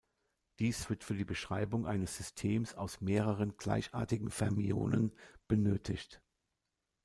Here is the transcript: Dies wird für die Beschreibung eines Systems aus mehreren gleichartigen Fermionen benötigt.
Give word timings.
Dies 0.57 0.89
wird 0.89 1.03
für 1.03 1.13
die 1.13 1.25
Beschreibung 1.25 1.85
eines 1.85 2.17
Systems 2.17 2.73
aus 2.73 3.01
mehreren 3.01 3.55
gleichartigen 3.57 4.31
Fermionen 4.31 5.13
benötigt. 5.47 6.23